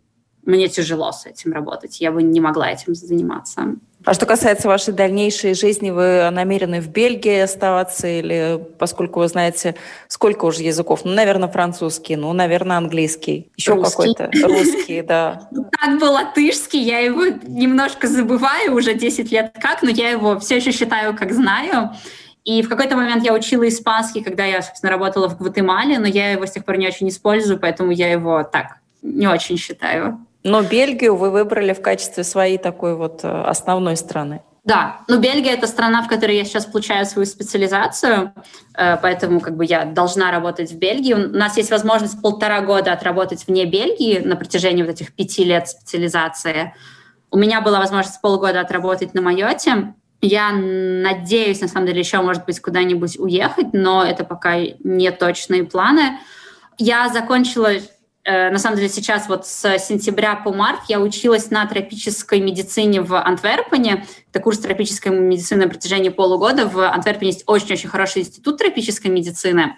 [0.45, 2.01] мне тяжело с этим работать.
[2.01, 3.75] Я бы не могла этим заниматься.
[4.04, 9.75] А что касается вашей дальнейшей жизни, вы намерены в Бельгии оставаться или, поскольку вы знаете,
[10.08, 11.01] сколько уже языков?
[11.04, 13.51] Ну, наверное, французский, ну, наверное, английский.
[13.56, 15.47] Еще какой-то русский, да.
[15.51, 20.39] Ну, как бы латышский, я его немножко забываю уже 10 лет как, но я его
[20.39, 21.91] все еще считаю, как знаю.
[22.43, 26.32] И в какой-то момент я учила испанский, когда я, собственно, работала в Гватемале, но я
[26.32, 30.25] его с тех пор не очень использую, поэтому я его так не очень считаю.
[30.43, 34.41] Но Бельгию вы выбрали в качестве своей такой вот э, основной страны.
[34.63, 38.32] Да, но Бельгия это страна, в которой я сейчас получаю свою специализацию,
[38.75, 41.13] э, поэтому как бы я должна работать в Бельгии.
[41.13, 45.67] У нас есть возможность полтора года отработать вне Бельгии на протяжении вот этих пяти лет
[45.67, 46.75] специализации.
[47.32, 49.95] У меня была возможность полгода отработать на Майоте.
[50.21, 55.63] Я надеюсь, на самом деле, еще, может быть, куда-нибудь уехать, но это пока не точные
[55.63, 56.19] планы.
[56.77, 57.71] Я закончила
[58.23, 63.15] на самом деле сейчас вот с сентября по март я училась на тропической медицине в
[63.15, 64.05] Антверпене.
[64.31, 66.67] Это курс тропической медицины на протяжении полугода.
[66.67, 69.75] В Антверпене есть очень-очень хороший институт тропической медицины.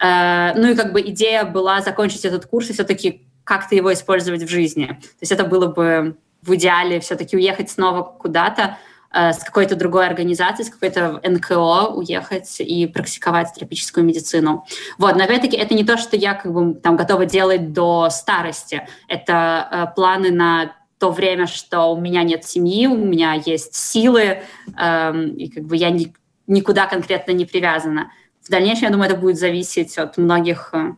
[0.00, 4.42] Э, ну и как бы идея была закончить этот курс и все-таки как-то его использовать
[4.42, 4.86] в жизни.
[4.86, 10.06] То есть это было бы в идеале все-таки уехать снова куда-то, Э, с какой-то другой
[10.06, 14.66] организацией, с какой-то НКО уехать и практиковать тропическую медицину.
[14.98, 18.86] Вот, но опять-таки это не то, что я как бы там готова делать до старости.
[19.08, 24.42] Это э, планы на то время, что у меня нет семьи, у меня есть силы,
[24.78, 26.14] э, и как бы я ни,
[26.46, 28.12] никуда конкретно не привязана.
[28.40, 30.94] В дальнейшем, я думаю, это будет зависеть от многих, э,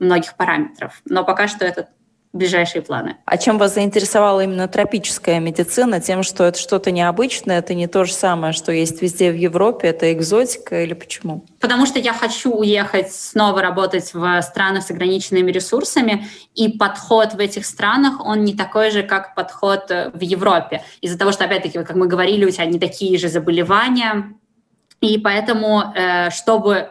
[0.00, 1.00] многих параметров.
[1.04, 1.88] Но пока что это
[2.34, 3.16] ближайшие планы.
[3.24, 6.00] А чем вас заинтересовала именно тропическая медицина?
[6.00, 9.88] Тем, что это что-то необычное, это не то же самое, что есть везде в Европе,
[9.88, 11.44] это экзотика или почему?
[11.60, 17.38] Потому что я хочу уехать снова работать в странах с ограниченными ресурсами, и подход в
[17.38, 20.82] этих странах, он не такой же, как подход в Европе.
[21.00, 24.34] Из-за того, что, опять-таки, как мы говорили, у тебя не такие же заболевания,
[25.00, 26.90] и поэтому, э, чтобы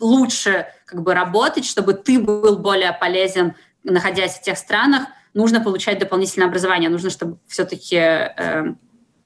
[0.00, 3.54] лучше как бы работать, чтобы ты был более полезен
[3.84, 5.04] находясь в тех странах,
[5.34, 8.64] нужно получать дополнительное образование, нужно, чтобы все-таки, э,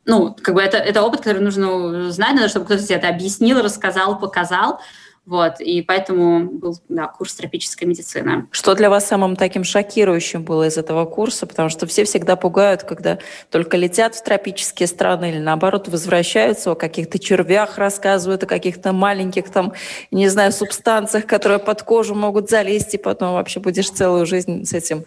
[0.05, 3.63] ну, как бы это, это опыт, который нужно знать, надо, чтобы кто-то тебе это объяснил,
[3.63, 4.81] рассказал, показал.
[5.27, 8.47] Вот, и поэтому был да, курс тропической медицины.
[8.53, 11.47] Что для вас самым таким шокирующим было из этого курса?
[11.47, 13.19] Потому что все всегда пугают, когда
[13.51, 19.51] только летят в тропические страны или наоборот возвращаются, о каких-то червях рассказывают, о каких-то маленьких
[19.51, 19.73] там,
[20.13, 24.73] не знаю, субстанциях, которые под кожу могут залезть, и потом вообще будешь целую жизнь с
[24.75, 25.05] этим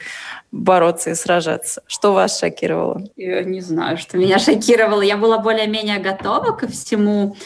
[0.52, 1.82] бороться и сражаться.
[1.88, 3.04] Что вас шокировало?
[3.16, 5.02] Я не знаю, что меня шокировало.
[5.02, 7.38] Я была более-менее готова ко всему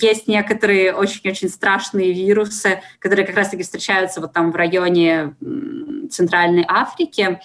[0.00, 5.34] есть некоторые очень-очень страшные вирусы, которые как раз-таки встречаются вот там в районе
[6.10, 7.40] Центральной Африки,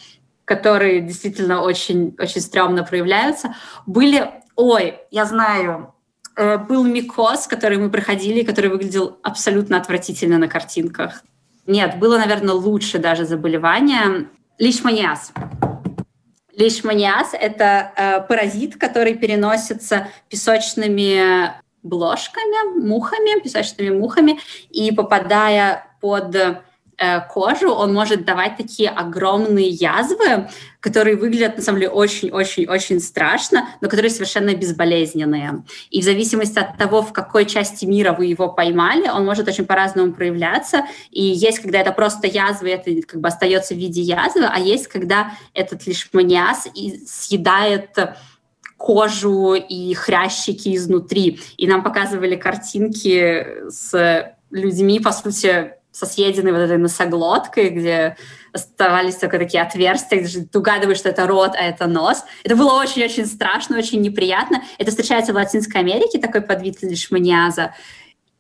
[0.46, 3.56] которые действительно очень, очень стрёмно проявляются.
[3.86, 5.94] Были, ой, я знаю,
[6.36, 11.24] э, был микоз, который мы проходили, который выглядел абсолютно отвратительно на картинках.
[11.66, 14.28] Нет, было, наверное, лучше даже заболевание.
[14.60, 15.32] Лишманиаз.
[16.56, 21.54] Лишманиаз— это э, паразит, который переносится песочными
[21.84, 30.50] блошками, мухами, песочными мухами, и попадая под э, кожу, он может давать такие огромные язвы,
[30.80, 35.64] которые выглядят, на самом деле, очень-очень-очень страшно, но которые совершенно безболезненные.
[35.90, 39.66] И в зависимости от того, в какой части мира вы его поймали, он может очень
[39.66, 40.86] по-разному проявляться.
[41.10, 44.88] И есть, когда это просто язва, это как бы остается в виде язвы, а есть,
[44.88, 46.68] когда этот лишманиаз
[47.08, 47.98] съедает
[48.78, 51.40] кожу и хрящики изнутри.
[51.58, 58.18] И нам показывали картинки с людьми, по сути, со съеденной вот этой носоглоткой, где
[58.52, 62.24] оставались только такие отверстия, где ты угадываешь, что это рот, а это нос.
[62.44, 64.64] Это было очень-очень страшно, очень неприятно.
[64.80, 67.74] Это встречается в Латинской Америке, такой подвид лишманиаза.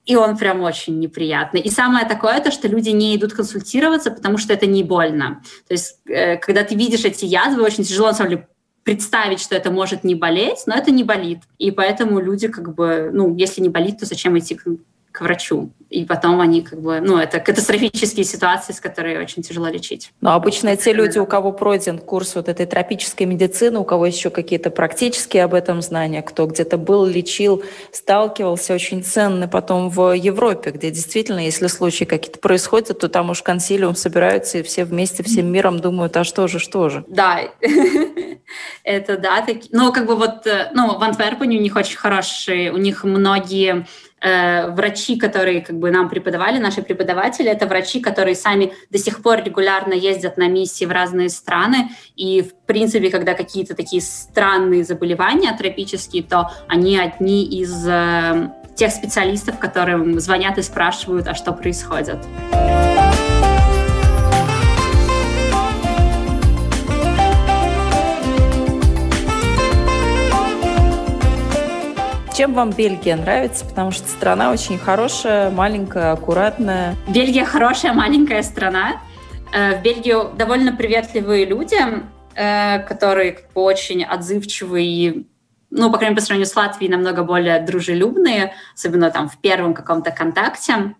[0.05, 1.61] И он прям очень неприятный.
[1.61, 5.41] И самое такое, то, что люди не идут консультироваться, потому что это не больно.
[5.67, 8.47] То есть, э, когда ты видишь эти язвы, очень тяжело, на самом деле,
[8.83, 11.39] представить, что это может не болеть, но это не болит.
[11.57, 14.65] И поэтому люди как бы, ну, если не болит, то зачем идти к,
[15.13, 15.71] к врачу?
[15.93, 20.11] и потом они как бы, ну, это катастрофические ситуации, с которыми очень тяжело лечить.
[20.21, 24.31] Но обычно те люди, у кого пройден курс вот этой тропической медицины, у кого еще
[24.31, 30.71] какие-то практические об этом знания, кто где-то был, лечил, сталкивался, очень ценны потом в Европе,
[30.71, 35.51] где действительно, если случаи какие-то происходят, то там уж консилиум собираются, и все вместе, всем
[35.51, 37.05] миром думают, а что же, что же.
[37.07, 37.39] Да,
[38.83, 39.45] это да.
[39.71, 43.85] Ну, как бы вот, э, ну, в Антверпене у них очень хорошие, у них многие
[44.23, 49.21] Э, врачи, которые как бы нам преподавали, наши преподаватели, это врачи, которые сами до сих
[49.21, 54.85] пор регулярно ездят на миссии в разные страны, и в принципе, когда какие-то такие странные
[54.85, 61.51] заболевания тропические, то они одни из э, тех специалистов, которым звонят и спрашивают, а что
[61.51, 62.19] происходит.
[72.33, 73.63] Чем вам Бельгия нравится?
[73.63, 76.95] Потому что страна очень хорошая, маленькая, аккуратная.
[77.07, 79.01] Бельгия хорошая, маленькая страна.
[79.53, 81.77] Э, в Бельгию довольно приветливые люди,
[82.33, 85.27] э, которые как бы очень отзывчивые и
[85.69, 89.75] ну, по крайней мере, по сравнению с Латвией, намного более дружелюбные, особенно там в первом
[89.75, 90.95] каком-то контакте.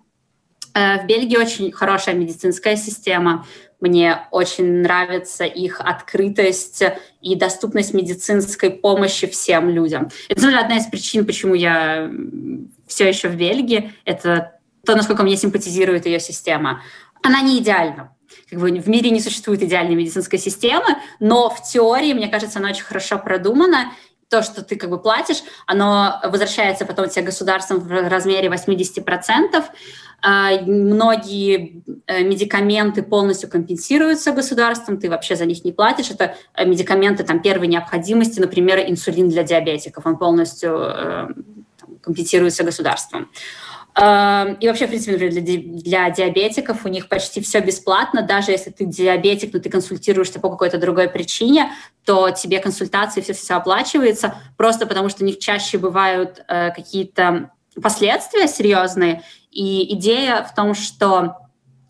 [0.75, 3.45] Э, в Бельгии очень хорошая медицинская система.
[3.83, 6.83] Мне очень нравится их открытость
[7.21, 10.07] и доступность медицинской помощи всем людям.
[10.29, 12.09] Это одна из причин, почему я
[12.87, 13.91] все еще в Бельгии.
[14.05, 16.81] Это то, насколько мне симпатизирует ее система.
[17.21, 18.15] Она не идеальна.
[18.49, 22.69] Как бы в мире не существует идеальной медицинской системы, но в теории, мне кажется, она
[22.69, 23.91] очень хорошо продумана,
[24.33, 29.63] то, что ты как бы платишь, оно возвращается потом тебе государством в размере 80%.
[30.23, 36.09] А, многие э, медикаменты полностью компенсируются государством, ты вообще за них не платишь.
[36.09, 41.27] Это э, медикаменты там, первой необходимости, например, инсулин для диабетиков, он полностью э,
[42.01, 43.29] компенсируется государством.
[43.95, 48.23] И вообще, в принципе, например, для, для диабетиков у них почти все бесплатно.
[48.23, 51.71] Даже если ты диабетик, но ты консультируешься по какой-то другой причине,
[52.03, 57.51] то тебе консультации все все оплачивается, просто потому что у них чаще бывают э, какие-то
[57.81, 59.21] последствия серьезные.
[59.51, 61.37] И идея в том, что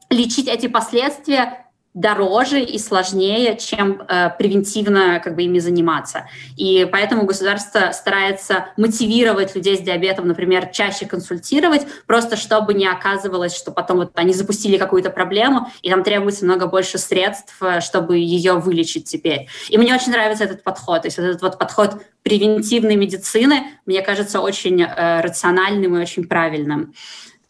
[0.09, 1.62] лечить эти последствия
[1.93, 6.27] дороже и сложнее, чем э, превентивно как бы ими заниматься.
[6.57, 13.55] И поэтому государство старается мотивировать людей с диабетом, например, чаще консультировать, просто чтобы не оказывалось,
[13.55, 18.17] что потом вот они запустили какую-то проблему, и там требуется много больше средств, э, чтобы
[18.17, 19.47] ее вылечить теперь.
[19.69, 21.03] И мне очень нравится этот подход.
[21.03, 26.27] То есть вот этот вот подход превентивной медицины, мне кажется, очень э, рациональным и очень
[26.27, 26.93] правильным.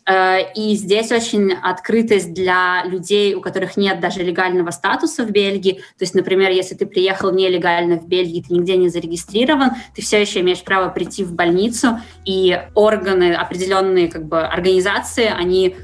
[0.05, 5.73] И здесь очень открытость для людей, у которых нет даже легального статуса в Бельгии.
[5.97, 10.19] То есть, например, если ты приехал нелегально в Бельгию, ты нигде не зарегистрирован, ты все
[10.19, 15.75] еще имеешь право прийти в больницу, и органы, определенные как бы, организации, они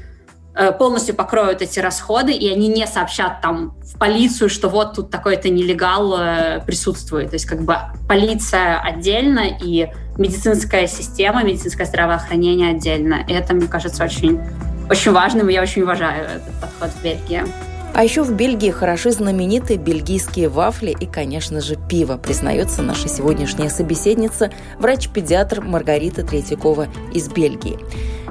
[0.52, 5.08] Э, полностью покроют эти расходы, и они не сообщат там в полицию, что вот тут
[5.08, 7.30] такой-то нелегал э, присутствует.
[7.30, 7.76] То есть как бы
[8.08, 9.88] полиция отдельно и
[10.20, 13.24] медицинская система, медицинское здравоохранение отдельно.
[13.26, 14.38] И это, мне кажется, очень,
[14.88, 17.42] очень важным, и я очень уважаю этот подход в Бельгии.
[17.92, 23.68] А еще в Бельгии хороши знаменитые бельгийские вафли и, конечно же, пиво, признается наша сегодняшняя
[23.68, 27.78] собеседница, врач-педиатр Маргарита Третьякова из Бельгии.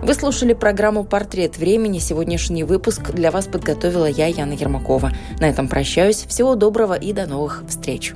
[0.01, 1.99] Вы слушали программу «Портрет времени».
[1.99, 5.11] Сегодняшний выпуск для вас подготовила я, Яна Ермакова.
[5.39, 6.23] На этом прощаюсь.
[6.23, 8.13] Всего доброго и до новых встреч.